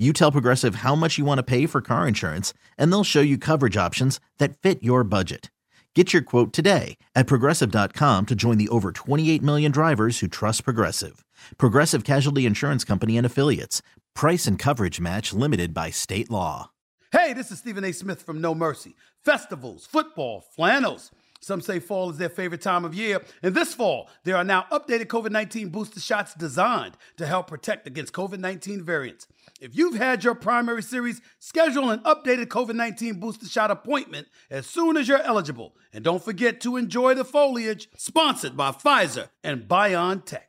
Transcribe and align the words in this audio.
you 0.00 0.12
tell 0.12 0.32
Progressive 0.32 0.76
how 0.76 0.94
much 0.94 1.18
you 1.18 1.26
want 1.26 1.38
to 1.38 1.42
pay 1.42 1.66
for 1.66 1.82
car 1.82 2.08
insurance, 2.08 2.54
and 2.78 2.90
they'll 2.90 3.04
show 3.04 3.20
you 3.20 3.36
coverage 3.36 3.76
options 3.76 4.18
that 4.38 4.56
fit 4.58 4.82
your 4.82 5.04
budget. 5.04 5.50
Get 5.94 6.12
your 6.12 6.22
quote 6.22 6.52
today 6.52 6.96
at 7.16 7.26
progressive.com 7.26 8.26
to 8.26 8.34
join 8.36 8.58
the 8.58 8.68
over 8.68 8.92
28 8.92 9.42
million 9.42 9.72
drivers 9.72 10.20
who 10.20 10.28
trust 10.28 10.64
Progressive. 10.64 11.24
Progressive 11.58 12.04
Casualty 12.04 12.46
Insurance 12.46 12.84
Company 12.84 13.16
and 13.18 13.26
Affiliates. 13.26 13.82
Price 14.14 14.46
and 14.46 14.56
coverage 14.56 15.00
match 15.00 15.32
limited 15.32 15.74
by 15.74 15.90
state 15.90 16.30
law. 16.30 16.70
Hey, 17.10 17.32
this 17.32 17.50
is 17.50 17.58
Stephen 17.58 17.84
A. 17.84 17.90
Smith 17.90 18.22
from 18.22 18.40
No 18.40 18.54
Mercy. 18.54 18.94
Festivals, 19.24 19.84
football, 19.84 20.44
flannels. 20.54 21.10
Some 21.40 21.62
say 21.62 21.78
fall 21.80 22.10
is 22.10 22.18
their 22.18 22.28
favorite 22.28 22.60
time 22.60 22.84
of 22.84 22.94
year. 22.94 23.22
And 23.42 23.54
this 23.54 23.74
fall, 23.74 24.10
there 24.24 24.36
are 24.36 24.44
now 24.44 24.66
updated 24.70 25.06
COVID 25.06 25.30
19 25.30 25.70
booster 25.70 25.98
shots 26.00 26.34
designed 26.34 26.96
to 27.16 27.26
help 27.26 27.46
protect 27.46 27.86
against 27.86 28.12
COVID 28.12 28.38
19 28.38 28.84
variants. 28.84 29.26
If 29.60 29.76
you've 29.76 29.96
had 29.96 30.22
your 30.22 30.34
primary 30.34 30.82
series, 30.82 31.20
schedule 31.38 31.90
an 31.90 32.00
updated 32.00 32.46
COVID 32.46 32.74
19 32.74 33.20
booster 33.20 33.46
shot 33.46 33.70
appointment 33.70 34.28
as 34.50 34.66
soon 34.66 34.96
as 34.96 35.08
you're 35.08 35.22
eligible. 35.22 35.74
And 35.92 36.04
don't 36.04 36.22
forget 36.22 36.60
to 36.62 36.76
enjoy 36.76 37.14
the 37.14 37.24
foliage, 37.24 37.88
sponsored 37.96 38.56
by 38.56 38.72
Pfizer 38.72 39.28
and 39.42 39.62
BioNTech. 39.62 40.40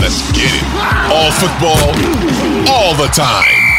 Let's 0.00 0.32
get 0.32 0.50
it. 0.50 0.64
All 1.10 1.32
football, 1.32 1.88
all 2.70 2.94
the 2.94 3.10
time. 3.12 3.78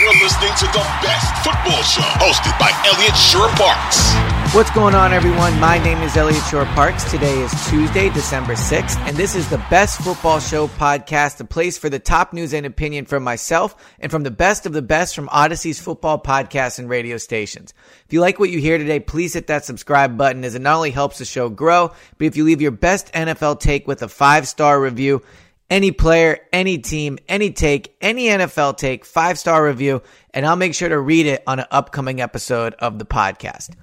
You're 0.00 0.14
listening 0.22 0.52
to 0.58 0.66
the 0.66 0.84
best 1.02 1.44
football 1.44 1.82
show 1.82 2.02
hosted 2.20 2.58
by 2.58 2.70
Elliot 2.86 3.16
Shorr-Parks. 3.16 4.27
What's 4.54 4.70
going 4.70 4.94
on, 4.94 5.12
everyone? 5.12 5.60
My 5.60 5.76
name 5.76 5.98
is 5.98 6.16
Elliot 6.16 6.42
Shorr-Parks. 6.50 7.10
Today 7.10 7.38
is 7.42 7.52
Tuesday, 7.68 8.08
December 8.08 8.54
6th, 8.54 8.96
and 9.06 9.14
this 9.14 9.34
is 9.34 9.48
the 9.50 9.62
Best 9.68 10.00
Football 10.00 10.40
Show 10.40 10.68
podcast, 10.68 11.38
a 11.40 11.44
place 11.44 11.76
for 11.76 11.90
the 11.90 11.98
top 11.98 12.32
news 12.32 12.54
and 12.54 12.64
opinion 12.64 13.04
from 13.04 13.22
myself 13.22 13.76
and 14.00 14.10
from 14.10 14.22
the 14.22 14.30
best 14.30 14.64
of 14.64 14.72
the 14.72 14.80
best 14.80 15.14
from 15.14 15.28
Odyssey's 15.30 15.78
football 15.78 16.18
podcasts 16.20 16.78
and 16.78 16.88
radio 16.88 17.18
stations. 17.18 17.74
If 18.06 18.12
you 18.14 18.22
like 18.22 18.38
what 18.38 18.48
you 18.48 18.58
hear 18.58 18.78
today, 18.78 19.00
please 19.00 19.34
hit 19.34 19.48
that 19.48 19.66
subscribe 19.66 20.16
button 20.16 20.42
as 20.42 20.54
it 20.54 20.62
not 20.62 20.76
only 20.76 20.92
helps 20.92 21.18
the 21.18 21.26
show 21.26 21.50
grow, 21.50 21.92
but 22.16 22.26
if 22.26 22.34
you 22.34 22.44
leave 22.44 22.62
your 22.62 22.70
best 22.70 23.12
NFL 23.12 23.60
take 23.60 23.86
with 23.86 24.02
a 24.02 24.08
five 24.08 24.48
star 24.48 24.80
review, 24.80 25.22
any 25.68 25.92
player, 25.92 26.38
any 26.54 26.78
team, 26.78 27.18
any 27.28 27.50
take, 27.50 27.94
any 28.00 28.28
NFL 28.28 28.78
take, 28.78 29.04
five 29.04 29.38
star 29.38 29.62
review, 29.62 30.02
and 30.32 30.46
I'll 30.46 30.56
make 30.56 30.74
sure 30.74 30.88
to 30.88 30.98
read 30.98 31.26
it 31.26 31.42
on 31.46 31.60
an 31.60 31.66
upcoming 31.70 32.22
episode 32.22 32.72
of 32.74 32.98
the 32.98 33.04
podcast. 33.04 33.74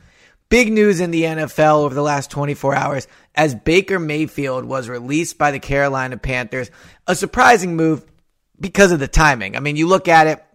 Big 0.50 0.72
news 0.72 1.00
in 1.00 1.12
the 1.12 1.24
NFL 1.24 1.84
over 1.84 1.96
the 1.96 2.02
last 2.02 2.30
24 2.30 2.76
hours 2.76 3.08
as 3.34 3.56
Baker 3.56 4.00
Mayfield 4.00 4.66
was 4.66 4.88
released 4.88 5.38
by 5.38 5.52
the 5.52 5.60
Carolina 5.60 6.18
Panthers. 6.18 6.70
A 7.08 7.16
surprising 7.16 7.76
move 7.76 8.06
because 8.60 8.92
of 8.92 9.00
the 9.00 9.08
timing. 9.08 9.56
I 9.56 9.60
mean, 9.60 9.76
you 9.76 9.88
look 9.88 10.08
at 10.08 10.28
it, 10.28 10.46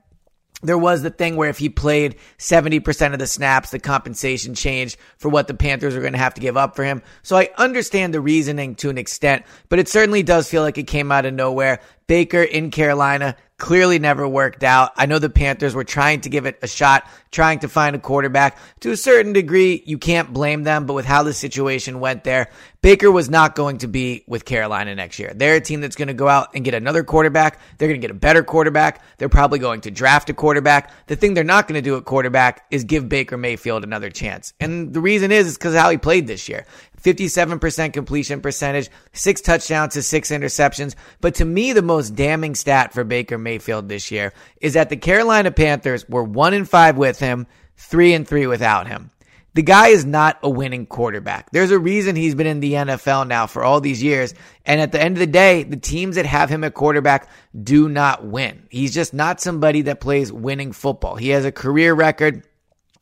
there 0.62 0.78
was 0.78 1.02
the 1.02 1.10
thing 1.10 1.36
where 1.36 1.48
if 1.48 1.58
he 1.58 1.68
played 1.68 2.16
70% 2.38 3.12
of 3.12 3.18
the 3.18 3.26
snaps, 3.26 3.70
the 3.70 3.78
compensation 3.78 4.54
changed 4.54 4.98
for 5.16 5.28
what 5.28 5.46
the 5.48 5.54
Panthers 5.54 5.96
are 5.96 6.00
going 6.00 6.12
to 6.12 6.18
have 6.18 6.34
to 6.34 6.40
give 6.40 6.56
up 6.56 6.76
for 6.76 6.84
him. 6.84 7.02
So 7.22 7.36
I 7.36 7.50
understand 7.56 8.12
the 8.12 8.20
reasoning 8.20 8.74
to 8.76 8.90
an 8.90 8.98
extent, 8.98 9.44
but 9.68 9.78
it 9.78 9.88
certainly 9.88 10.22
does 10.22 10.48
feel 10.50 10.62
like 10.62 10.78
it 10.78 10.86
came 10.86 11.10
out 11.10 11.24
of 11.24 11.34
nowhere. 11.34 11.80
Baker 12.06 12.42
in 12.42 12.70
Carolina 12.70 13.36
clearly 13.60 14.00
never 14.00 14.26
worked 14.26 14.64
out. 14.64 14.90
I 14.96 15.06
know 15.06 15.20
the 15.20 15.30
Panthers 15.30 15.74
were 15.74 15.84
trying 15.84 16.22
to 16.22 16.28
give 16.28 16.46
it 16.46 16.58
a 16.62 16.66
shot, 16.66 17.06
trying 17.30 17.60
to 17.60 17.68
find 17.68 17.94
a 17.94 18.00
quarterback. 18.00 18.58
To 18.80 18.90
a 18.90 18.96
certain 18.96 19.32
degree, 19.32 19.82
you 19.86 19.98
can't 19.98 20.32
blame 20.32 20.64
them, 20.64 20.86
but 20.86 20.94
with 20.94 21.04
how 21.04 21.22
the 21.22 21.32
situation 21.32 22.00
went 22.00 22.24
there, 22.24 22.50
Baker 22.82 23.10
was 23.10 23.28
not 23.28 23.54
going 23.54 23.78
to 23.78 23.88
be 23.88 24.24
with 24.26 24.46
Carolina 24.46 24.94
next 24.94 25.18
year. 25.18 25.34
They're 25.34 25.56
a 25.56 25.60
team 25.60 25.82
that's 25.82 25.96
going 25.96 26.08
to 26.08 26.14
go 26.14 26.28
out 26.28 26.48
and 26.54 26.64
get 26.64 26.72
another 26.72 27.04
quarterback. 27.04 27.60
They're 27.76 27.88
going 27.88 28.00
to 28.00 28.06
get 28.06 28.10
a 28.10 28.18
better 28.18 28.42
quarterback. 28.42 29.02
They're 29.18 29.28
probably 29.28 29.58
going 29.58 29.82
to 29.82 29.90
draft 29.90 30.30
a 30.30 30.34
quarterback. 30.34 30.90
The 31.06 31.14
thing 31.14 31.34
they're 31.34 31.44
not 31.44 31.68
going 31.68 31.74
to 31.74 31.82
do 31.82 31.98
at 31.98 32.06
quarterback 32.06 32.64
is 32.70 32.84
give 32.84 33.06
Baker 33.06 33.36
Mayfield 33.36 33.84
another 33.84 34.08
chance. 34.08 34.54
And 34.60 34.94
the 34.94 35.00
reason 35.00 35.30
is, 35.30 35.46
is 35.46 35.58
because 35.58 35.74
how 35.74 35.90
he 35.90 35.98
played 35.98 36.26
this 36.26 36.48
year. 36.48 36.64
57% 37.02 37.92
completion 37.92 38.40
percentage, 38.40 38.88
six 39.12 39.42
touchdowns 39.42 39.92
to 39.94 40.02
six 40.02 40.30
interceptions. 40.30 40.94
But 41.20 41.34
to 41.36 41.44
me, 41.44 41.74
the 41.74 41.82
most 41.82 42.14
damning 42.14 42.54
stat 42.54 42.94
for 42.94 43.04
Baker 43.04 43.36
Mayfield 43.36 43.90
this 43.90 44.10
year 44.10 44.32
is 44.58 44.72
that 44.72 44.88
the 44.88 44.96
Carolina 44.96 45.50
Panthers 45.50 46.08
were 46.08 46.24
one 46.24 46.54
and 46.54 46.68
five 46.68 46.96
with 46.96 47.18
him, 47.18 47.46
three 47.76 48.14
and 48.14 48.26
three 48.26 48.46
without 48.46 48.86
him. 48.86 49.10
The 49.54 49.62
guy 49.62 49.88
is 49.88 50.04
not 50.04 50.38
a 50.42 50.50
winning 50.50 50.86
quarterback. 50.86 51.50
There's 51.50 51.72
a 51.72 51.78
reason 51.78 52.14
he's 52.14 52.36
been 52.36 52.46
in 52.46 52.60
the 52.60 52.74
NFL 52.74 53.26
now 53.26 53.46
for 53.46 53.64
all 53.64 53.80
these 53.80 54.02
years. 54.02 54.32
And 54.64 54.80
at 54.80 54.92
the 54.92 55.02
end 55.02 55.16
of 55.16 55.18
the 55.18 55.26
day, 55.26 55.64
the 55.64 55.76
teams 55.76 56.16
that 56.16 56.26
have 56.26 56.48
him 56.48 56.62
at 56.62 56.74
quarterback 56.74 57.28
do 57.60 57.88
not 57.88 58.24
win. 58.24 58.66
He's 58.70 58.94
just 58.94 59.12
not 59.12 59.40
somebody 59.40 59.82
that 59.82 60.00
plays 60.00 60.32
winning 60.32 60.72
football. 60.72 61.16
He 61.16 61.30
has 61.30 61.44
a 61.44 61.52
career 61.52 61.94
record 61.94 62.44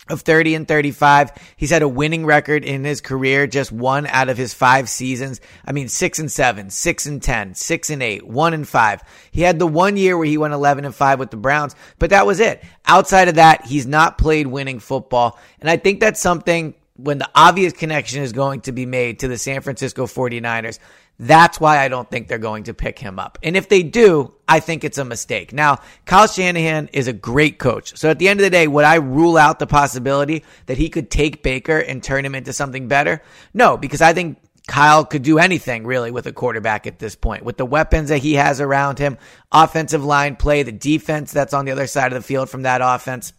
of 0.08 0.22
30 0.22 0.54
and 0.54 0.68
35. 0.68 1.32
He's 1.56 1.70
had 1.70 1.82
a 1.82 1.88
winning 1.88 2.26
record 2.26 2.64
in 2.64 2.84
his 2.84 3.00
career, 3.00 3.46
just 3.46 3.72
one 3.72 4.06
out 4.06 4.28
of 4.28 4.36
his 4.36 4.54
five 4.54 4.88
seasons. 4.88 5.40
I 5.64 5.72
mean, 5.72 5.88
six 5.88 6.18
and 6.18 6.30
seven, 6.30 6.70
six 6.70 7.06
and 7.06 7.22
10, 7.22 7.54
six 7.54 7.90
and 7.90 8.02
eight, 8.02 8.26
one 8.26 8.54
and 8.54 8.66
five. 8.66 9.02
He 9.30 9.42
had 9.42 9.58
the 9.58 9.66
one 9.66 9.96
year 9.96 10.16
where 10.16 10.26
he 10.26 10.38
went 10.38 10.54
11 10.54 10.84
and 10.84 10.94
five 10.94 11.18
with 11.18 11.30
the 11.30 11.36
Browns, 11.36 11.74
but 11.98 12.10
that 12.10 12.26
was 12.26 12.40
it. 12.40 12.62
Outside 12.86 13.28
of 13.28 13.36
that, 13.36 13.66
he's 13.66 13.86
not 13.86 14.18
played 14.18 14.46
winning 14.46 14.78
football. 14.78 15.38
And 15.60 15.68
I 15.68 15.76
think 15.76 16.00
that's 16.00 16.20
something 16.20 16.74
when 16.98 17.18
the 17.18 17.30
obvious 17.34 17.72
connection 17.72 18.22
is 18.22 18.32
going 18.32 18.60
to 18.62 18.72
be 18.72 18.84
made 18.84 19.20
to 19.20 19.28
the 19.28 19.38
San 19.38 19.62
Francisco 19.62 20.06
49ers. 20.06 20.80
That's 21.20 21.60
why 21.60 21.78
I 21.78 21.88
don't 21.88 22.08
think 22.08 22.28
they're 22.28 22.38
going 22.38 22.64
to 22.64 22.74
pick 22.74 22.98
him 22.98 23.18
up. 23.18 23.38
And 23.42 23.56
if 23.56 23.68
they 23.68 23.82
do, 23.82 24.34
I 24.48 24.60
think 24.60 24.84
it's 24.84 24.98
a 24.98 25.04
mistake. 25.04 25.52
Now, 25.52 25.80
Kyle 26.06 26.26
Shanahan 26.26 26.88
is 26.92 27.08
a 27.08 27.12
great 27.12 27.58
coach. 27.58 27.96
So 27.96 28.10
at 28.10 28.18
the 28.18 28.28
end 28.28 28.40
of 28.40 28.44
the 28.44 28.50
day, 28.50 28.68
would 28.68 28.84
I 28.84 28.96
rule 28.96 29.36
out 29.36 29.58
the 29.58 29.66
possibility 29.66 30.44
that 30.66 30.76
he 30.76 30.88
could 30.88 31.10
take 31.10 31.42
Baker 31.42 31.78
and 31.78 32.02
turn 32.02 32.24
him 32.24 32.34
into 32.34 32.52
something 32.52 32.88
better? 32.88 33.22
No, 33.54 33.76
because 33.76 34.00
I 34.00 34.12
think 34.12 34.38
Kyle 34.68 35.04
could 35.04 35.22
do 35.22 35.38
anything 35.38 35.86
really 35.86 36.10
with 36.10 36.26
a 36.26 36.32
quarterback 36.32 36.86
at 36.86 36.98
this 36.98 37.16
point. 37.16 37.44
With 37.44 37.56
the 37.56 37.66
weapons 37.66 38.10
that 38.10 38.18
he 38.18 38.34
has 38.34 38.60
around 38.60 38.98
him, 38.98 39.18
offensive 39.50 40.04
line 40.04 40.36
play, 40.36 40.62
the 40.62 40.72
defense 40.72 41.32
that's 41.32 41.54
on 41.54 41.64
the 41.64 41.72
other 41.72 41.86
side 41.86 42.12
of 42.12 42.22
the 42.22 42.26
field 42.26 42.50
from 42.50 42.62
that 42.62 42.80
offense. 42.82 43.32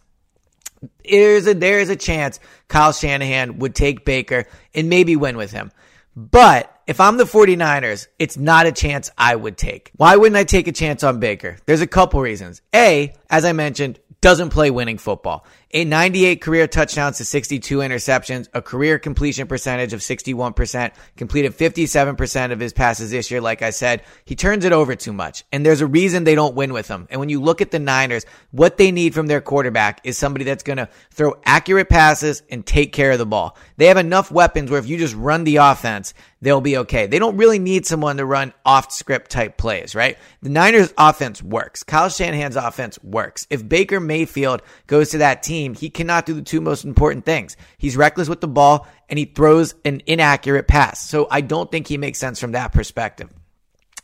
There's 1.04 1.46
a, 1.46 1.54
there 1.54 1.80
is 1.80 1.90
a 1.90 1.96
chance 1.96 2.40
Kyle 2.68 2.92
Shanahan 2.92 3.58
would 3.58 3.74
take 3.74 4.04
Baker 4.04 4.46
and 4.74 4.88
maybe 4.88 5.16
win 5.16 5.36
with 5.36 5.52
him. 5.52 5.70
But 6.16 6.74
if 6.86 7.00
I'm 7.00 7.18
the 7.18 7.24
49ers, 7.24 8.08
it's 8.18 8.36
not 8.36 8.66
a 8.66 8.72
chance 8.72 9.10
I 9.16 9.36
would 9.36 9.56
take. 9.56 9.90
Why 9.96 10.16
wouldn't 10.16 10.36
I 10.36 10.44
take 10.44 10.66
a 10.66 10.72
chance 10.72 11.04
on 11.04 11.20
Baker? 11.20 11.58
There's 11.66 11.82
a 11.82 11.86
couple 11.86 12.20
reasons. 12.20 12.62
A, 12.74 13.14
as 13.28 13.44
I 13.44 13.52
mentioned, 13.52 14.00
doesn't 14.20 14.50
play 14.50 14.70
winning 14.70 14.98
football. 14.98 15.44
A 15.72 15.84
98 15.84 16.40
career 16.40 16.66
touchdowns 16.66 17.18
to 17.18 17.24
62 17.24 17.78
interceptions, 17.78 18.48
a 18.52 18.60
career 18.60 18.98
completion 18.98 19.46
percentage 19.46 19.92
of 19.92 20.00
61%, 20.00 20.92
completed 21.16 21.56
57% 21.56 22.52
of 22.52 22.58
his 22.58 22.72
passes 22.72 23.12
this 23.12 23.30
year. 23.30 23.40
Like 23.40 23.62
I 23.62 23.70
said, 23.70 24.02
he 24.24 24.34
turns 24.34 24.64
it 24.64 24.72
over 24.72 24.96
too 24.96 25.12
much. 25.12 25.44
And 25.52 25.64
there's 25.64 25.80
a 25.80 25.86
reason 25.86 26.24
they 26.24 26.34
don't 26.34 26.56
win 26.56 26.72
with 26.72 26.88
him. 26.88 27.06
And 27.08 27.20
when 27.20 27.28
you 27.28 27.40
look 27.40 27.60
at 27.60 27.70
the 27.70 27.78
Niners, 27.78 28.26
what 28.50 28.78
they 28.78 28.90
need 28.90 29.14
from 29.14 29.28
their 29.28 29.40
quarterback 29.40 30.00
is 30.02 30.18
somebody 30.18 30.44
that's 30.44 30.64
going 30.64 30.78
to 30.78 30.88
throw 31.12 31.36
accurate 31.44 31.88
passes 31.88 32.42
and 32.50 32.66
take 32.66 32.92
care 32.92 33.12
of 33.12 33.18
the 33.18 33.26
ball. 33.26 33.56
They 33.76 33.86
have 33.86 33.96
enough 33.96 34.32
weapons 34.32 34.72
where 34.72 34.80
if 34.80 34.88
you 34.88 34.98
just 34.98 35.14
run 35.14 35.44
the 35.44 35.56
offense, 35.56 36.14
they'll 36.42 36.60
be 36.60 36.78
okay. 36.78 37.06
They 37.06 37.18
don't 37.20 37.36
really 37.36 37.60
need 37.60 37.86
someone 37.86 38.16
to 38.16 38.24
run 38.24 38.52
off 38.64 38.90
script 38.90 39.30
type 39.30 39.56
plays, 39.56 39.94
right? 39.94 40.18
The 40.42 40.48
Niners 40.48 40.92
offense 40.98 41.42
works. 41.42 41.84
Kyle 41.84 42.08
Shanahan's 42.08 42.56
offense 42.56 42.98
works. 43.04 43.46
If 43.50 43.68
Baker 43.68 44.00
Mayfield 44.10 44.62
goes 44.88 45.10
to 45.10 45.18
that 45.18 45.44
team, 45.44 45.74
he 45.74 45.88
cannot 45.88 46.26
do 46.26 46.34
the 46.34 46.42
two 46.42 46.60
most 46.60 46.84
important 46.84 47.24
things. 47.24 47.56
He's 47.78 47.96
reckless 47.96 48.28
with 48.28 48.40
the 48.40 48.48
ball 48.48 48.88
and 49.08 49.16
he 49.16 49.24
throws 49.24 49.76
an 49.84 50.02
inaccurate 50.04 50.66
pass. 50.66 51.00
So 51.00 51.28
I 51.30 51.42
don't 51.42 51.70
think 51.70 51.86
he 51.86 51.96
makes 51.96 52.18
sense 52.18 52.40
from 52.40 52.52
that 52.52 52.72
perspective. 52.72 53.30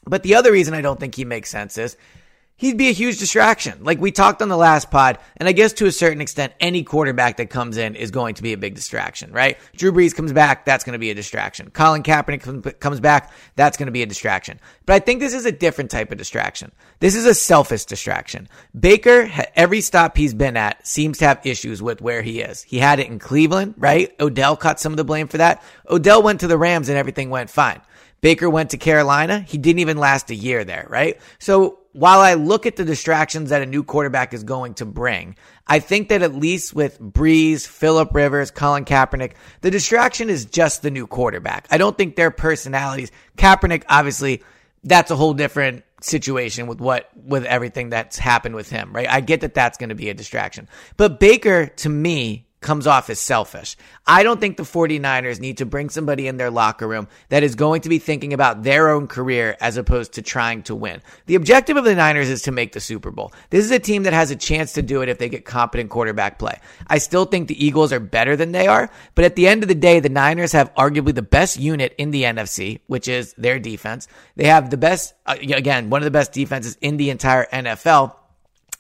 But 0.05 0.23
the 0.23 0.37
other 0.37 0.53
reason 0.53 0.75
I 0.75 0.81
don't 0.81 1.01
think 1.01 1.17
he 1.17 1.25
makes 1.25 1.51
sense 1.51 1.77
is 1.77 1.97
he'd 2.57 2.77
be 2.77 2.89
a 2.89 2.93
huge 2.93 3.19
distraction. 3.19 3.85
Like 3.85 4.01
we 4.01 4.11
talked 4.11 4.43
on 4.43 4.49
the 4.49 4.57
last 4.57 4.91
pod, 4.91 5.19
and 5.37 5.49
I 5.49 5.53
guess 5.53 5.73
to 5.75 5.87
a 5.87 5.93
certain 5.93 6.21
extent, 6.21 6.53
any 6.59 6.83
quarterback 6.83 7.37
that 7.37 7.51
comes 7.51 7.77
in 7.77 7.95
is 7.95 8.11
going 8.11 8.35
to 8.35 8.43
be 8.43 8.53
a 8.53 8.59
big 8.59 8.75
distraction, 8.75 9.33
right? 9.33 9.59
Drew 9.77 9.93
Brees 9.93 10.15
comes 10.15 10.33
back, 10.33 10.65
that's 10.65 10.85
going 10.85 10.95
to 10.95 10.99
be 10.99 11.11
a 11.11 11.15
distraction. 11.15 11.71
Colin 11.71 12.03
Kaepernick 12.03 12.81
comes 12.81 13.01
back, 13.01 13.33
that's 13.55 13.77
going 13.77 13.87
to 13.87 13.93
be 13.93 14.03
a 14.03 14.07
distraction. 14.07 14.59
But 14.87 14.95
I 14.95 14.99
think 15.01 15.21
this 15.21 15.35
is 15.35 15.47
a 15.47 15.53
different 15.53 15.91
type 15.91 16.11
of 16.11 16.19
distraction. 16.19 16.73
This 17.01 17.15
is 17.15 17.27
a 17.27 17.35
selfish 17.35 17.85
distraction. 17.85 18.49
Baker, 18.79 19.31
every 19.55 19.81
stop 19.81 20.17
he's 20.17 20.35
been 20.35 20.57
at, 20.57 20.87
seems 20.87 21.19
to 21.19 21.27
have 21.27 21.45
issues 21.45 21.83
with 21.83 22.01
where 22.01 22.23
he 22.23 22.41
is. 22.41 22.63
He 22.63 22.79
had 22.79 23.01
it 23.01 23.09
in 23.09 23.19
Cleveland, 23.19 23.75
right? 23.77 24.15
Odell 24.19 24.57
caught 24.57 24.81
some 24.81 24.93
of 24.93 24.97
the 24.97 25.05
blame 25.05 25.29
for 25.29 25.39
that. 25.39 25.63
Odell 25.91 26.23
went 26.23 26.41
to 26.41 26.47
the 26.47 26.59
Rams 26.59 26.89
and 26.89 26.97
everything 26.97 27.29
went 27.29 27.51
fine. 27.51 27.81
Baker 28.23 28.49
went 28.49 28.71
to 28.71 28.79
Carolina. 28.79 29.41
He 29.41 29.59
didn't 29.59 29.81
even 29.81 29.99
last 29.99 30.31
a 30.31 30.35
year 30.35 30.65
there, 30.65 30.87
right? 30.89 31.21
So 31.39 31.81
while 31.97 32.21
I 32.21 32.35
look 32.35 32.67
at 32.67 32.77
the 32.77 32.85
distractions 32.85 33.49
that 33.49 33.63
a 33.63 33.67
new 33.67 33.83
quarterback 33.83 34.35
is 34.35 34.45
going 34.45 34.75
to 34.75 34.85
bring, 34.85 35.35
I 35.67 35.79
think 35.79 36.11
that 36.11 36.21
at 36.21 36.35
least 36.35 36.75
with 36.75 37.01
Brees, 37.01 37.67
Philip 37.67 38.15
Rivers, 38.15 38.51
Colin 38.51 38.85
Kaepernick, 38.85 39.33
the 39.63 39.71
distraction 39.71 40.29
is 40.29 40.45
just 40.45 40.83
the 40.83 40.91
new 40.91 41.07
quarterback. 41.07 41.67
I 41.71 41.79
don't 41.79 41.97
think 41.97 42.15
their 42.15 42.31
personalities. 42.31 43.11
Kaepernick, 43.39 43.85
obviously, 43.89 44.43
that's 44.85 45.11
a 45.11 45.17
whole 45.17 45.33
different 45.33 45.85
situation 46.03 46.67
with 46.67 46.81
what 46.81 47.11
with 47.17 47.47
everything 47.47 47.89
that's 47.89 48.19
happened 48.19 48.55
with 48.55 48.69
him, 48.69 48.93
right? 48.93 49.11
I 49.11 49.21
get 49.21 49.41
that 49.41 49.55
that's 49.55 49.79
going 49.79 49.89
to 49.89 49.95
be 49.95 50.11
a 50.11 50.15
distraction. 50.15 50.69
But 50.99 51.19
Baker 51.19 51.67
to 51.67 51.89
me 51.89 52.46
comes 52.67 52.89
off 52.89 53.09
as 53.09 53.21
selfish. 53.21 53.77
I 54.09 54.25
don't 54.25 54.41
think 54.41 54.57
the 54.57 54.65
49ers 54.65 55.39
need 55.39 55.59
to 55.59 55.65
bring 55.65 55.89
somebody 55.89 56.27
in 56.27 56.37
their 56.37 56.51
locker 56.51 56.89
room 56.89 57.07
that 57.29 57.45
is 57.45 57.55
going 57.55 57.83
to 57.83 57.89
be 57.89 58.01
thinking 58.01 58.33
about 58.33 58.65
their 58.65 58.91
own 58.91 59.07
career 59.07 59.57
as 59.61 59.77
opposed 59.77 60.15
to 60.15 60.23
trying 60.23 60.65
to 60.65 60.75
win. 60.75 61.01
The 61.27 61.37
objective 61.37 61.77
of 61.77 61.85
the 61.85 61.95
Niners 61.95 62.29
is 62.29 62.43
to 62.43 62.51
make 62.51 62.73
the 62.73 62.81
Super 62.81 63.13
Bowl. 63.13 63.33
This 63.51 63.65
is 63.65 63.71
a 63.71 63.79
team 63.79 64.03
that 64.03 64.13
has 64.13 64.33
a 64.33 64.37
chance 64.37 64.73
to 64.73 64.83
do 64.83 65.01
it 65.01 65.09
if 65.09 65.19
they 65.19 65.29
get 65.29 65.45
competent 65.45 65.91
quarterback 65.91 66.41
play. 66.41 66.59
I 66.89 66.99
still 66.99 67.25
think 67.25 67.47
the 67.47 67.65
Eagles 67.65 67.93
are 67.93 68.01
better 68.01 68.35
than 68.35 68.51
they 68.51 68.67
are, 68.67 68.91
but 69.15 69.25
at 69.25 69.37
the 69.37 69.47
end 69.47 69.63
of 69.63 69.69
the 69.69 69.77
day, 69.77 70.01
the 70.01 70.09
Niners 70.09 70.51
have 70.51 70.75
arguably 70.75 71.15
the 71.15 71.23
best 71.23 71.61
unit 71.61 71.95
in 71.99 72.11
the 72.11 72.25
NFC, 72.25 72.81
which 72.89 73.07
is 73.07 73.33
their 73.35 73.61
defense. 73.61 74.09
They 74.35 74.47
have 74.47 74.71
the 74.71 74.77
best, 74.77 75.15
uh, 75.25 75.37
again, 75.41 75.89
one 75.89 76.01
of 76.01 76.05
the 76.05 76.11
best 76.11 76.33
defenses 76.33 76.77
in 76.81 76.97
the 76.97 77.11
entire 77.11 77.47
NFL. 77.47 78.17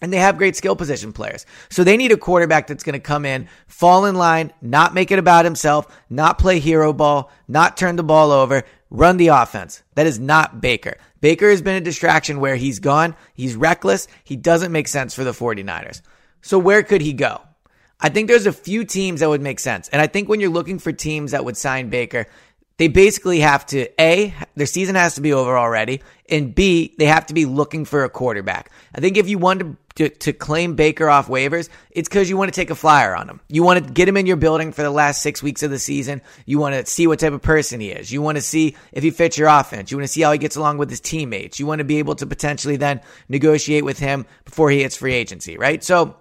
And 0.00 0.12
they 0.12 0.18
have 0.18 0.36
great 0.36 0.56
skill 0.56 0.76
position 0.76 1.12
players. 1.12 1.46
So 1.70 1.82
they 1.82 1.96
need 1.96 2.12
a 2.12 2.16
quarterback 2.16 2.66
that's 2.66 2.84
going 2.84 2.92
to 2.94 3.00
come 3.00 3.24
in, 3.24 3.48
fall 3.66 4.04
in 4.04 4.14
line, 4.14 4.52
not 4.60 4.92
make 4.92 5.10
it 5.10 5.18
about 5.18 5.44
himself, 5.44 5.86
not 6.10 6.38
play 6.38 6.58
hero 6.58 6.92
ball, 6.92 7.30
not 7.48 7.76
turn 7.76 7.96
the 7.96 8.02
ball 8.02 8.30
over, 8.30 8.64
run 8.90 9.16
the 9.16 9.28
offense. 9.28 9.82
That 9.94 10.06
is 10.06 10.18
not 10.18 10.60
Baker. 10.60 10.98
Baker 11.20 11.48
has 11.48 11.62
been 11.62 11.76
a 11.76 11.80
distraction 11.80 12.40
where 12.40 12.56
he's 12.56 12.78
gone. 12.78 13.16
He's 13.34 13.56
reckless. 13.56 14.06
He 14.22 14.36
doesn't 14.36 14.72
make 14.72 14.88
sense 14.88 15.14
for 15.14 15.24
the 15.24 15.32
49ers. 15.32 16.02
So 16.42 16.58
where 16.58 16.82
could 16.82 17.00
he 17.00 17.14
go? 17.14 17.40
I 17.98 18.10
think 18.10 18.28
there's 18.28 18.46
a 18.46 18.52
few 18.52 18.84
teams 18.84 19.20
that 19.20 19.28
would 19.28 19.40
make 19.40 19.58
sense. 19.58 19.88
And 19.88 20.02
I 20.02 20.06
think 20.06 20.28
when 20.28 20.40
you're 20.40 20.50
looking 20.50 20.78
for 20.78 20.92
teams 20.92 21.30
that 21.30 21.44
would 21.44 21.56
sign 21.56 21.88
Baker, 21.88 22.26
they 22.76 22.88
basically 22.88 23.40
have 23.40 23.64
to 23.66 23.88
A, 24.00 24.34
their 24.54 24.66
season 24.66 24.96
has 24.96 25.14
to 25.14 25.22
be 25.22 25.32
over 25.32 25.56
already, 25.56 26.02
and 26.28 26.54
B, 26.54 26.94
they 26.98 27.06
have 27.06 27.26
to 27.26 27.34
be 27.34 27.46
looking 27.46 27.86
for 27.86 28.04
a 28.04 28.10
quarterback. 28.10 28.70
I 28.94 29.00
think 29.00 29.16
if 29.16 29.28
you 29.28 29.38
want 29.38 29.60
to 29.60 29.76
to, 29.96 30.08
to 30.08 30.32
claim 30.32 30.76
Baker 30.76 31.08
off 31.08 31.28
waivers, 31.28 31.68
it's 31.90 32.08
because 32.08 32.30
you 32.30 32.36
want 32.36 32.52
to 32.52 32.58
take 32.58 32.70
a 32.70 32.74
flyer 32.74 33.14
on 33.14 33.28
him. 33.28 33.40
You 33.48 33.62
want 33.62 33.84
to 33.84 33.92
get 33.92 34.08
him 34.08 34.16
in 34.16 34.26
your 34.26 34.36
building 34.36 34.72
for 34.72 34.82
the 34.82 34.90
last 34.90 35.22
six 35.22 35.42
weeks 35.42 35.62
of 35.62 35.70
the 35.70 35.78
season. 35.78 36.22
You 36.44 36.58
want 36.58 36.74
to 36.74 36.90
see 36.90 37.06
what 37.06 37.18
type 37.18 37.32
of 37.32 37.42
person 37.42 37.80
he 37.80 37.88
is. 37.88 38.12
You 38.12 38.22
want 38.22 38.36
to 38.36 38.42
see 38.42 38.76
if 38.92 39.02
he 39.02 39.10
fits 39.10 39.36
your 39.36 39.48
offense. 39.48 39.90
You 39.90 39.96
want 39.96 40.06
to 40.06 40.12
see 40.12 40.22
how 40.22 40.32
he 40.32 40.38
gets 40.38 40.56
along 40.56 40.78
with 40.78 40.90
his 40.90 41.00
teammates. 41.00 41.58
You 41.58 41.66
want 41.66 41.80
to 41.80 41.84
be 41.84 41.98
able 41.98 42.14
to 42.16 42.26
potentially 42.26 42.76
then 42.76 43.00
negotiate 43.28 43.84
with 43.84 43.98
him 43.98 44.26
before 44.44 44.70
he 44.70 44.82
hits 44.82 44.96
free 44.96 45.14
agency, 45.14 45.56
right? 45.58 45.82
So 45.82 46.16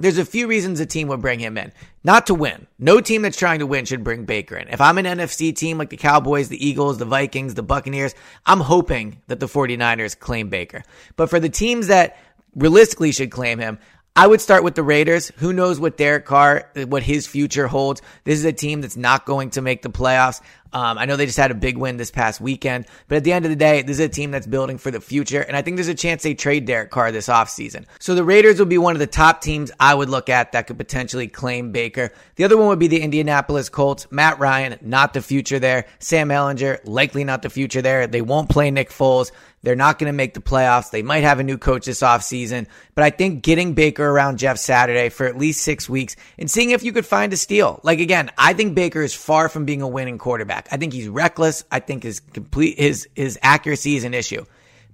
there's 0.00 0.18
a 0.18 0.24
few 0.24 0.46
reasons 0.46 0.80
a 0.80 0.86
team 0.86 1.08
would 1.08 1.20
bring 1.20 1.38
him 1.38 1.58
in. 1.58 1.72
Not 2.02 2.28
to 2.28 2.34
win. 2.34 2.66
No 2.78 3.02
team 3.02 3.20
that's 3.20 3.36
trying 3.36 3.58
to 3.58 3.66
win 3.66 3.84
should 3.84 4.02
bring 4.02 4.24
Baker 4.24 4.56
in. 4.56 4.68
If 4.68 4.80
I'm 4.80 4.96
an 4.96 5.04
NFC 5.04 5.54
team 5.54 5.76
like 5.76 5.90
the 5.90 5.98
Cowboys, 5.98 6.48
the 6.48 6.66
Eagles, 6.66 6.96
the 6.96 7.04
Vikings, 7.04 7.52
the 7.52 7.62
Buccaneers, 7.62 8.14
I'm 8.46 8.60
hoping 8.60 9.20
that 9.26 9.40
the 9.40 9.46
49ers 9.46 10.18
claim 10.18 10.48
Baker. 10.48 10.82
But 11.16 11.28
for 11.28 11.38
the 11.38 11.50
teams 11.50 11.88
that 11.88 12.16
realistically 12.54 13.12
should 13.12 13.30
claim 13.30 13.58
him. 13.58 13.78
I 14.16 14.26
would 14.26 14.40
start 14.40 14.64
with 14.64 14.74
the 14.74 14.82
Raiders. 14.82 15.30
Who 15.36 15.52
knows 15.52 15.78
what 15.78 15.96
Derek 15.96 16.26
Carr, 16.26 16.70
what 16.88 17.02
his 17.02 17.26
future 17.26 17.68
holds? 17.68 18.02
This 18.24 18.38
is 18.38 18.44
a 18.44 18.52
team 18.52 18.80
that's 18.80 18.96
not 18.96 19.24
going 19.24 19.50
to 19.50 19.62
make 19.62 19.82
the 19.82 19.90
playoffs. 19.90 20.40
Um, 20.72 20.98
I 20.98 21.06
know 21.06 21.16
they 21.16 21.26
just 21.26 21.38
had 21.38 21.50
a 21.50 21.54
big 21.54 21.76
win 21.76 21.96
this 21.96 22.10
past 22.10 22.40
weekend, 22.40 22.86
but 23.08 23.16
at 23.16 23.24
the 23.24 23.32
end 23.32 23.44
of 23.44 23.50
the 23.50 23.56
day, 23.56 23.82
this 23.82 23.98
is 23.98 24.06
a 24.06 24.08
team 24.08 24.30
that's 24.30 24.46
building 24.46 24.78
for 24.78 24.90
the 24.90 25.00
future, 25.00 25.40
and 25.40 25.56
I 25.56 25.62
think 25.62 25.76
there's 25.76 25.88
a 25.88 25.94
chance 25.94 26.22
they 26.22 26.34
trade 26.34 26.64
Derek 26.66 26.90
Carr 26.90 27.12
this 27.12 27.28
offseason. 27.28 27.86
So 27.98 28.14
the 28.14 28.24
Raiders 28.24 28.58
would 28.58 28.68
be 28.68 28.78
one 28.78 28.94
of 28.94 29.00
the 29.00 29.06
top 29.06 29.40
teams 29.40 29.70
I 29.80 29.94
would 29.94 30.08
look 30.08 30.28
at 30.28 30.52
that 30.52 30.66
could 30.66 30.78
potentially 30.78 31.28
claim 31.28 31.72
Baker. 31.72 32.12
The 32.36 32.44
other 32.44 32.56
one 32.56 32.68
would 32.68 32.78
be 32.78 32.88
the 32.88 33.00
Indianapolis 33.00 33.68
Colts. 33.68 34.06
Matt 34.10 34.38
Ryan, 34.38 34.78
not 34.80 35.12
the 35.12 35.22
future 35.22 35.58
there. 35.58 35.86
Sam 35.98 36.28
Ehlinger, 36.28 36.80
likely 36.84 37.24
not 37.24 37.42
the 37.42 37.50
future 37.50 37.82
there. 37.82 38.06
They 38.06 38.22
won't 38.22 38.48
play 38.48 38.70
Nick 38.70 38.90
Foles. 38.90 39.32
They're 39.62 39.76
not 39.76 39.98
going 39.98 40.10
to 40.10 40.16
make 40.16 40.34
the 40.34 40.40
playoffs. 40.40 40.90
They 40.90 41.02
might 41.02 41.22
have 41.22 41.38
a 41.38 41.44
new 41.44 41.58
coach 41.58 41.84
this 41.84 42.00
offseason, 42.00 42.66
but 42.94 43.04
I 43.04 43.10
think 43.10 43.42
getting 43.42 43.74
Baker 43.74 44.08
around 44.08 44.38
Jeff 44.38 44.58
Saturday 44.58 45.10
for 45.10 45.26
at 45.26 45.36
least 45.36 45.60
six 45.62 45.88
weeks 45.88 46.16
and 46.38 46.50
seeing 46.50 46.70
if 46.70 46.82
you 46.82 46.92
could 46.92 47.04
find 47.04 47.32
a 47.32 47.36
steal. 47.36 47.80
Like 47.82 48.00
again, 48.00 48.30
I 48.38 48.54
think 48.54 48.74
Baker 48.74 49.02
is 49.02 49.14
far 49.14 49.48
from 49.48 49.66
being 49.66 49.82
a 49.82 49.88
winning 49.88 50.18
quarterback. 50.18 50.59
I 50.70 50.76
think 50.76 50.92
he's 50.92 51.08
reckless. 51.08 51.64
I 51.70 51.80
think 51.80 52.02
his 52.02 52.20
complete 52.20 52.78
his 52.78 53.08
his 53.14 53.38
accuracy 53.42 53.96
is 53.96 54.04
an 54.04 54.14
issue 54.14 54.44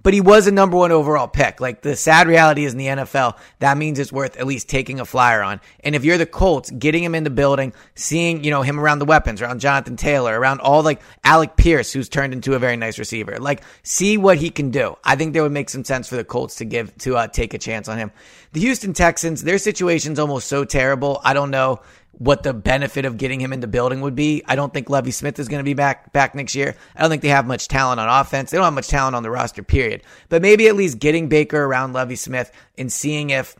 but 0.07 0.13
he 0.13 0.21
was 0.21 0.47
a 0.47 0.51
number 0.51 0.77
one 0.77 0.93
overall 0.93 1.27
pick. 1.27 1.59
Like 1.59 1.81
the 1.81 1.95
sad 1.97 2.29
reality 2.29 2.63
is 2.63 2.71
in 2.71 2.79
the 2.79 2.85
NFL, 2.87 3.37
that 3.59 3.77
means 3.77 3.99
it's 3.99 4.09
worth 4.09 4.37
at 4.37 4.47
least 4.47 4.69
taking 4.69 5.01
a 5.01 5.05
flyer 5.05 5.43
on. 5.43 5.59
And 5.83 5.95
if 5.95 6.05
you're 6.05 6.17
the 6.17 6.25
Colts, 6.25 6.71
getting 6.71 7.03
him 7.03 7.13
in 7.13 7.25
the 7.25 7.29
building, 7.29 7.73
seeing, 7.93 8.41
you 8.43 8.49
know, 8.49 8.61
him 8.61 8.79
around 8.79 8.99
the 8.99 9.05
weapons, 9.05 9.41
around 9.41 9.59
Jonathan 9.59 9.97
Taylor, 9.97 10.39
around 10.39 10.61
all 10.61 10.81
like 10.81 11.01
Alec 11.25 11.57
Pierce, 11.57 11.91
who's 11.91 12.07
turned 12.07 12.31
into 12.31 12.53
a 12.53 12.59
very 12.59 12.77
nice 12.77 12.97
receiver, 12.97 13.37
like 13.39 13.63
see 13.83 14.17
what 14.17 14.37
he 14.37 14.49
can 14.49 14.71
do. 14.71 14.95
I 15.03 15.17
think 15.17 15.33
there 15.33 15.43
would 15.43 15.51
make 15.51 15.69
some 15.69 15.83
sense 15.83 16.07
for 16.07 16.15
the 16.15 16.23
Colts 16.23 16.55
to 16.55 16.63
give, 16.63 16.97
to 16.99 17.17
uh, 17.17 17.27
take 17.27 17.53
a 17.53 17.57
chance 17.57 17.89
on 17.89 17.97
him. 17.97 18.11
The 18.53 18.61
Houston 18.61 18.93
Texans, 18.93 19.43
their 19.43 19.57
situation's 19.57 20.19
almost 20.19 20.47
so 20.47 20.63
terrible. 20.63 21.19
I 21.25 21.33
don't 21.33 21.51
know 21.51 21.81
what 22.17 22.43
the 22.43 22.53
benefit 22.53 23.05
of 23.05 23.17
getting 23.17 23.39
him 23.39 23.53
in 23.53 23.59
the 23.59 23.67
building 23.67 24.01
would 24.01 24.15
be. 24.15 24.43
I 24.45 24.55
don't 24.55 24.73
think 24.73 24.89
Lovie 24.89 25.11
Smith 25.11 25.39
is 25.39 25.47
going 25.47 25.59
to 25.59 25.63
be 25.63 25.73
back 25.73 26.11
back 26.13 26.33
next 26.33 26.55
year. 26.55 26.75
I 26.95 27.01
don't 27.01 27.09
think 27.09 27.21
they 27.21 27.27
have 27.29 27.45
much 27.45 27.67
talent 27.67 27.99
on 27.99 28.09
offense. 28.09 28.51
They 28.51 28.57
don't 28.57 28.65
have 28.65 28.73
much 28.73 28.87
talent 28.87 29.15
on 29.15 29.23
the 29.23 29.31
roster, 29.31 29.63
period. 29.63 30.01
But 30.29 30.41
maybe 30.41 30.67
at 30.67 30.75
least 30.75 30.99
getting 30.99 31.29
Baker 31.29 31.63
around 31.63 31.93
Lovie 31.93 32.15
Smith 32.15 32.51
and 32.77 32.91
seeing 32.91 33.29
if 33.29 33.55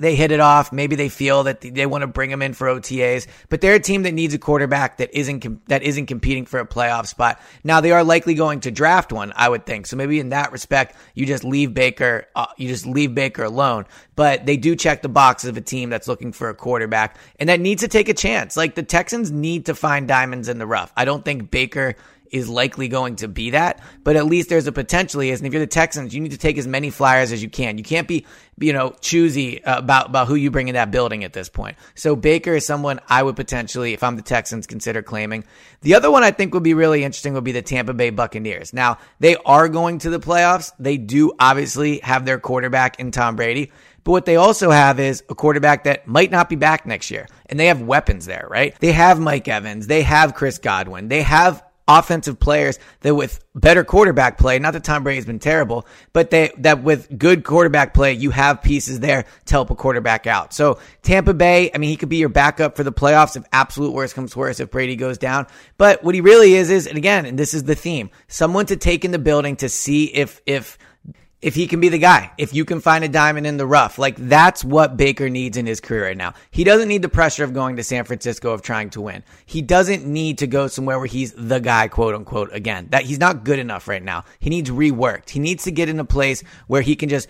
they 0.00 0.16
hit 0.16 0.32
it 0.32 0.40
off. 0.40 0.72
Maybe 0.72 0.96
they 0.96 1.08
feel 1.08 1.44
that 1.44 1.60
they 1.60 1.86
want 1.86 2.02
to 2.02 2.06
bring 2.06 2.30
him 2.30 2.42
in 2.42 2.54
for 2.54 2.66
OTAs, 2.66 3.26
but 3.48 3.60
they're 3.60 3.74
a 3.74 3.80
team 3.80 4.02
that 4.02 4.12
needs 4.12 4.34
a 4.34 4.38
quarterback 4.38 4.98
that 4.98 5.10
isn't 5.12 5.68
that 5.68 5.82
isn't 5.82 6.06
competing 6.06 6.46
for 6.46 6.60
a 6.60 6.66
playoff 6.66 7.06
spot. 7.06 7.40
Now 7.64 7.80
they 7.80 7.92
are 7.92 8.04
likely 8.04 8.34
going 8.34 8.60
to 8.60 8.70
draft 8.70 9.12
one, 9.12 9.32
I 9.36 9.48
would 9.48 9.66
think. 9.66 9.86
So 9.86 9.96
maybe 9.96 10.20
in 10.20 10.30
that 10.30 10.52
respect, 10.52 10.96
you 11.14 11.26
just 11.26 11.44
leave 11.44 11.74
Baker, 11.74 12.26
uh, 12.34 12.46
you 12.56 12.68
just 12.68 12.86
leave 12.86 13.14
Baker 13.14 13.44
alone. 13.44 13.86
But 14.16 14.46
they 14.46 14.56
do 14.56 14.76
check 14.76 15.02
the 15.02 15.08
box 15.08 15.44
of 15.44 15.56
a 15.56 15.60
team 15.60 15.90
that's 15.90 16.08
looking 16.08 16.32
for 16.32 16.48
a 16.48 16.54
quarterback 16.54 17.16
and 17.38 17.48
that 17.48 17.60
needs 17.60 17.82
to 17.82 17.88
take 17.88 18.08
a 18.08 18.14
chance. 18.14 18.56
Like 18.56 18.74
the 18.74 18.82
Texans 18.82 19.30
need 19.30 19.66
to 19.66 19.74
find 19.74 20.06
diamonds 20.06 20.48
in 20.48 20.58
the 20.58 20.66
rough. 20.66 20.92
I 20.96 21.04
don't 21.04 21.24
think 21.24 21.50
Baker 21.50 21.96
is 22.30 22.48
likely 22.48 22.88
going 22.88 23.16
to 23.16 23.28
be 23.28 23.50
that, 23.50 23.80
but 24.04 24.16
at 24.16 24.26
least 24.26 24.48
there's 24.48 24.66
a 24.66 24.72
potentially 24.72 25.30
is. 25.30 25.40
And 25.40 25.46
if 25.46 25.52
you're 25.52 25.60
the 25.60 25.66
Texans, 25.66 26.14
you 26.14 26.20
need 26.20 26.32
to 26.32 26.38
take 26.38 26.58
as 26.58 26.66
many 26.66 26.90
flyers 26.90 27.32
as 27.32 27.42
you 27.42 27.50
can. 27.50 27.78
You 27.78 27.84
can't 27.84 28.06
be, 28.06 28.26
you 28.58 28.72
know, 28.72 28.94
choosy 29.00 29.60
about, 29.64 30.06
about 30.06 30.28
who 30.28 30.34
you 30.34 30.50
bring 30.50 30.68
in 30.68 30.74
that 30.74 30.90
building 30.90 31.24
at 31.24 31.32
this 31.32 31.48
point. 31.48 31.76
So 31.94 32.14
Baker 32.16 32.54
is 32.54 32.64
someone 32.66 33.00
I 33.08 33.22
would 33.22 33.36
potentially, 33.36 33.92
if 33.92 34.02
I'm 34.02 34.16
the 34.16 34.22
Texans, 34.22 34.66
consider 34.66 35.02
claiming. 35.02 35.44
The 35.82 35.94
other 35.94 36.10
one 36.10 36.22
I 36.22 36.30
think 36.30 36.54
would 36.54 36.62
be 36.62 36.74
really 36.74 37.04
interesting 37.04 37.34
would 37.34 37.44
be 37.44 37.52
the 37.52 37.62
Tampa 37.62 37.94
Bay 37.94 38.10
Buccaneers. 38.10 38.72
Now, 38.72 38.98
they 39.18 39.36
are 39.36 39.68
going 39.68 39.98
to 40.00 40.10
the 40.10 40.20
playoffs. 40.20 40.72
They 40.78 40.96
do 40.96 41.32
obviously 41.38 41.98
have 42.00 42.24
their 42.24 42.38
quarterback 42.38 43.00
in 43.00 43.10
Tom 43.10 43.36
Brady. 43.36 43.72
But 44.02 44.12
what 44.12 44.24
they 44.24 44.36
also 44.36 44.70
have 44.70 44.98
is 44.98 45.22
a 45.28 45.34
quarterback 45.34 45.84
that 45.84 46.06
might 46.06 46.30
not 46.30 46.48
be 46.48 46.56
back 46.56 46.86
next 46.86 47.10
year. 47.10 47.28
And 47.46 47.60
they 47.60 47.66
have 47.66 47.82
weapons 47.82 48.24
there, 48.24 48.46
right? 48.48 48.74
They 48.80 48.92
have 48.92 49.20
Mike 49.20 49.46
Evans. 49.46 49.86
They 49.86 50.02
have 50.02 50.34
Chris 50.34 50.58
Godwin. 50.58 51.08
They 51.08 51.22
have 51.22 51.62
offensive 51.98 52.38
players 52.38 52.78
that 53.00 53.14
with 53.14 53.44
better 53.54 53.82
quarterback 53.82 54.38
play, 54.38 54.58
not 54.60 54.72
that 54.74 54.84
Tom 54.84 55.02
Brady's 55.02 55.26
been 55.26 55.40
terrible, 55.40 55.86
but 56.12 56.30
they, 56.30 56.52
that 56.58 56.84
with 56.84 57.18
good 57.18 57.42
quarterback 57.42 57.92
play, 57.92 58.12
you 58.12 58.30
have 58.30 58.62
pieces 58.62 59.00
there 59.00 59.24
to 59.46 59.52
help 59.52 59.70
a 59.70 59.74
quarterback 59.74 60.26
out. 60.28 60.52
So 60.52 60.78
Tampa 61.02 61.34
Bay, 61.34 61.70
I 61.74 61.78
mean, 61.78 61.90
he 61.90 61.96
could 61.96 62.08
be 62.08 62.18
your 62.18 62.28
backup 62.28 62.76
for 62.76 62.84
the 62.84 62.92
playoffs 62.92 63.36
if 63.36 63.44
absolute 63.52 63.92
worst 63.92 64.14
comes 64.14 64.36
worst 64.36 64.60
if 64.60 64.70
Brady 64.70 64.94
goes 64.94 65.18
down. 65.18 65.46
But 65.78 66.04
what 66.04 66.14
he 66.14 66.20
really 66.20 66.54
is, 66.54 66.70
is, 66.70 66.86
and 66.86 66.96
again, 66.96 67.26
and 67.26 67.38
this 67.38 67.54
is 67.54 67.64
the 67.64 67.74
theme, 67.74 68.10
someone 68.28 68.66
to 68.66 68.76
take 68.76 69.04
in 69.04 69.10
the 69.10 69.18
building 69.18 69.56
to 69.56 69.68
see 69.68 70.04
if, 70.04 70.40
if, 70.46 70.78
if 71.42 71.54
he 71.54 71.66
can 71.66 71.80
be 71.80 71.88
the 71.88 71.98
guy, 71.98 72.30
if 72.36 72.52
you 72.52 72.64
can 72.64 72.80
find 72.80 73.02
a 73.02 73.08
diamond 73.08 73.46
in 73.46 73.56
the 73.56 73.66
rough, 73.66 73.98
like 73.98 74.16
that's 74.16 74.62
what 74.62 74.96
Baker 74.96 75.30
needs 75.30 75.56
in 75.56 75.66
his 75.66 75.80
career 75.80 76.04
right 76.04 76.16
now. 76.16 76.34
He 76.50 76.64
doesn't 76.64 76.88
need 76.88 77.02
the 77.02 77.08
pressure 77.08 77.44
of 77.44 77.54
going 77.54 77.76
to 77.76 77.82
San 77.82 78.04
Francisco 78.04 78.52
of 78.52 78.60
trying 78.60 78.90
to 78.90 79.00
win. 79.00 79.22
He 79.46 79.62
doesn't 79.62 80.04
need 80.04 80.38
to 80.38 80.46
go 80.46 80.66
somewhere 80.66 80.98
where 80.98 81.06
he's 81.06 81.32
the 81.32 81.58
guy, 81.58 81.88
quote 81.88 82.14
unquote, 82.14 82.52
again. 82.52 82.88
That 82.90 83.04
he's 83.04 83.18
not 83.18 83.44
good 83.44 83.58
enough 83.58 83.88
right 83.88 84.02
now. 84.02 84.24
He 84.38 84.50
needs 84.50 84.70
reworked. 84.70 85.30
He 85.30 85.38
needs 85.38 85.64
to 85.64 85.70
get 85.70 85.88
in 85.88 85.98
a 85.98 86.04
place 86.04 86.42
where 86.66 86.82
he 86.82 86.94
can 86.94 87.08
just 87.08 87.28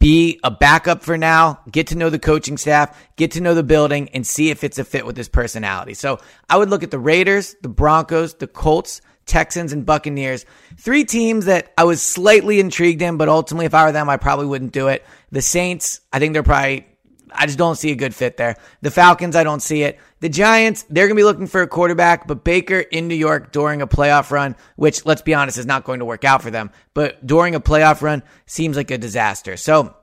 be 0.00 0.40
a 0.42 0.50
backup 0.50 1.02
for 1.02 1.16
now, 1.16 1.60
get 1.70 1.86
to 1.88 1.94
know 1.96 2.10
the 2.10 2.18
coaching 2.18 2.58
staff, 2.58 2.98
get 3.16 3.30
to 3.32 3.40
know 3.40 3.54
the 3.54 3.62
building, 3.62 4.08
and 4.08 4.26
see 4.26 4.50
if 4.50 4.64
it's 4.64 4.80
a 4.80 4.84
fit 4.84 5.06
with 5.06 5.16
his 5.16 5.28
personality. 5.28 5.94
So 5.94 6.18
I 6.48 6.56
would 6.56 6.68
look 6.68 6.82
at 6.82 6.90
the 6.90 6.98
Raiders, 6.98 7.54
the 7.62 7.68
Broncos, 7.68 8.34
the 8.34 8.48
Colts, 8.48 9.00
Texans, 9.32 9.72
and 9.72 9.86
Buccaneers. 9.86 10.44
Three 10.76 11.04
teams 11.04 11.46
that 11.46 11.72
I 11.78 11.84
was 11.84 12.02
slightly 12.02 12.60
intrigued 12.60 13.00
in, 13.00 13.16
but 13.16 13.30
ultimately, 13.30 13.64
if 13.64 13.72
I 13.72 13.86
were 13.86 13.92
them, 13.92 14.10
I 14.10 14.18
probably 14.18 14.44
wouldn't 14.44 14.72
do 14.72 14.88
it. 14.88 15.06
The 15.30 15.40
Saints, 15.40 16.02
I 16.12 16.18
think 16.18 16.34
they're 16.34 16.42
probably, 16.42 16.86
I 17.32 17.46
just 17.46 17.56
don't 17.56 17.76
see 17.76 17.90
a 17.92 17.94
good 17.94 18.14
fit 18.14 18.36
there. 18.36 18.56
The 18.82 18.90
Falcons, 18.90 19.34
I 19.34 19.42
don't 19.42 19.62
see 19.62 19.84
it. 19.84 19.98
The 20.20 20.28
Giants, 20.28 20.84
they're 20.90 21.06
going 21.06 21.16
to 21.16 21.20
be 21.20 21.24
looking 21.24 21.46
for 21.46 21.62
a 21.62 21.66
quarterback, 21.66 22.28
but 22.28 22.44
Baker 22.44 22.78
in 22.78 23.08
New 23.08 23.14
York 23.14 23.52
during 23.52 23.80
a 23.80 23.86
playoff 23.86 24.30
run, 24.30 24.54
which 24.76 25.06
let's 25.06 25.22
be 25.22 25.32
honest, 25.32 25.56
is 25.56 25.64
not 25.64 25.84
going 25.84 26.00
to 26.00 26.04
work 26.04 26.24
out 26.24 26.42
for 26.42 26.50
them, 26.50 26.70
but 26.92 27.26
during 27.26 27.54
a 27.54 27.60
playoff 27.60 28.02
run 28.02 28.22
seems 28.44 28.76
like 28.76 28.90
a 28.90 28.98
disaster. 28.98 29.56
So, 29.56 29.96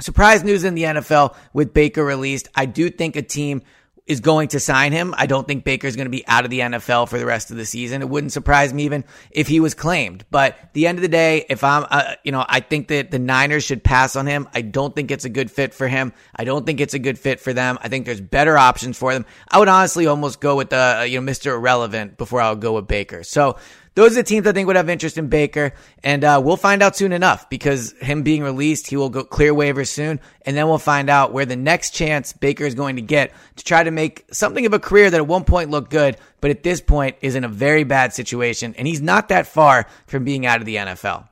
surprise 0.00 0.42
news 0.42 0.64
in 0.64 0.74
the 0.74 0.84
NFL 0.84 1.36
with 1.52 1.74
Baker 1.74 2.02
released. 2.02 2.48
I 2.54 2.64
do 2.64 2.88
think 2.88 3.14
a 3.14 3.22
team 3.22 3.60
is 4.06 4.20
going 4.20 4.48
to 4.48 4.60
sign 4.60 4.92
him. 4.92 5.14
I 5.16 5.26
don't 5.26 5.48
think 5.48 5.64
Baker's 5.64 5.96
going 5.96 6.04
to 6.06 6.10
be 6.10 6.26
out 6.26 6.44
of 6.44 6.50
the 6.50 6.60
NFL 6.60 7.08
for 7.08 7.18
the 7.18 7.24
rest 7.24 7.50
of 7.50 7.56
the 7.56 7.64
season. 7.64 8.02
It 8.02 8.08
wouldn't 8.08 8.32
surprise 8.32 8.72
me 8.74 8.84
even 8.84 9.04
if 9.30 9.48
he 9.48 9.60
was 9.60 9.72
claimed. 9.72 10.26
But 10.30 10.58
the 10.74 10.86
end 10.86 10.98
of 10.98 11.02
the 11.02 11.08
day, 11.08 11.46
if 11.48 11.64
I'm, 11.64 11.86
uh, 11.90 12.14
you 12.22 12.30
know, 12.30 12.44
I 12.46 12.60
think 12.60 12.88
that 12.88 13.10
the 13.10 13.18
Niners 13.18 13.64
should 13.64 13.82
pass 13.82 14.14
on 14.14 14.26
him. 14.26 14.46
I 14.52 14.60
don't 14.60 14.94
think 14.94 15.10
it's 15.10 15.24
a 15.24 15.30
good 15.30 15.50
fit 15.50 15.72
for 15.72 15.88
him. 15.88 16.12
I 16.36 16.44
don't 16.44 16.66
think 16.66 16.80
it's 16.80 16.92
a 16.92 16.98
good 16.98 17.18
fit 17.18 17.40
for 17.40 17.54
them. 17.54 17.78
I 17.80 17.88
think 17.88 18.04
there's 18.04 18.20
better 18.20 18.58
options 18.58 18.98
for 18.98 19.14
them. 19.14 19.24
I 19.48 19.58
would 19.58 19.68
honestly 19.68 20.06
almost 20.06 20.38
go 20.38 20.54
with 20.54 20.68
the, 20.68 20.98
uh, 20.98 21.02
you 21.04 21.20
know, 21.20 21.32
Mr. 21.32 21.54
Irrelevant 21.54 22.18
before 22.18 22.42
I 22.42 22.50
would 22.50 22.60
go 22.60 22.74
with 22.74 22.86
Baker. 22.86 23.22
So 23.22 23.56
those 23.94 24.12
are 24.12 24.16
the 24.16 24.22
teams 24.24 24.46
I 24.46 24.52
think 24.52 24.66
would 24.66 24.76
have 24.76 24.88
interest 24.88 25.18
in 25.18 25.28
Baker, 25.28 25.72
and 26.02 26.24
uh, 26.24 26.40
we'll 26.44 26.56
find 26.56 26.82
out 26.82 26.96
soon 26.96 27.12
enough 27.12 27.48
because 27.48 27.92
him 28.00 28.22
being 28.22 28.42
released, 28.42 28.88
he 28.88 28.96
will 28.96 29.08
go 29.08 29.22
clear 29.22 29.54
waivers 29.54 29.88
soon, 29.88 30.20
and 30.42 30.56
then 30.56 30.66
we'll 30.66 30.78
find 30.78 31.08
out 31.08 31.32
where 31.32 31.46
the 31.46 31.54
next 31.54 31.90
chance 31.90 32.32
Baker 32.32 32.64
is 32.64 32.74
going 32.74 32.96
to 32.96 33.02
get 33.02 33.32
to 33.56 33.64
try 33.64 33.84
to 33.84 33.92
make 33.92 34.24
something 34.32 34.66
of 34.66 34.72
a 34.72 34.80
career 34.80 35.10
that 35.10 35.18
at 35.18 35.26
one 35.28 35.44
point 35.44 35.70
looked 35.70 35.90
good, 35.90 36.16
but 36.40 36.50
at 36.50 36.64
this 36.64 36.80
point 36.80 37.16
is 37.20 37.36
in 37.36 37.44
a 37.44 37.48
very 37.48 37.84
bad 37.84 38.12
situation, 38.12 38.74
and 38.76 38.88
he's 38.88 39.00
not 39.00 39.28
that 39.28 39.46
far 39.46 39.86
from 40.06 40.24
being 40.24 40.44
out 40.44 40.60
of 40.60 40.66
the 40.66 40.76
NFL. 40.76 41.28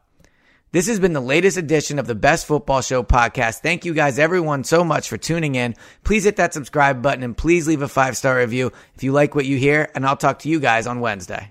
This 0.71 0.87
has 0.87 1.00
been 1.00 1.12
the 1.12 1.21
latest 1.21 1.59
edition 1.59 1.99
of 1.99 2.07
the 2.07 2.14
Best 2.14 2.47
Football 2.47 2.81
Show 2.81 3.02
podcast. 3.02 3.59
Thank 3.59 3.85
you 3.85 3.92
guys, 3.92 4.19
everyone, 4.19 4.64
so 4.64 4.85
much 4.85 5.09
for 5.09 5.19
tuning 5.19 5.54
in. 5.54 5.75
Please 6.02 6.25
hit 6.25 6.37
that 6.37 6.54
subscribe 6.54 7.02
button 7.02 7.23
and 7.23 7.37
please 7.37 7.69
leave 7.69 7.83
a 7.83 7.88
five 7.88 8.16
star 8.16 8.38
review 8.38 8.73
if 8.95 9.02
you 9.02 9.12
like 9.12 9.35
what 9.35 9.47
you 9.47 9.59
hear, 9.59 9.90
and 9.95 10.07
I'll 10.07 10.16
talk 10.16 10.38
to 10.40 10.49
you 10.49 10.61
guys 10.61 10.87
on 10.87 11.00
Wednesday. 11.00 11.50